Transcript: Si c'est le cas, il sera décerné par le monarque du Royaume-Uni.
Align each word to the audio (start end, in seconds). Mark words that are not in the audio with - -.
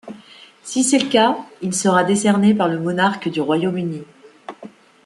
Si 0.63 0.83
c'est 0.83 0.97
le 0.97 1.09
cas, 1.09 1.37
il 1.61 1.75
sera 1.75 2.03
décerné 2.03 2.55
par 2.55 2.67
le 2.67 2.79
monarque 2.79 3.29
du 3.29 3.39
Royaume-Uni. 3.39 4.01